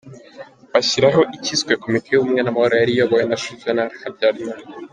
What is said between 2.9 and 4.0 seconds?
iyobowe na Juvénal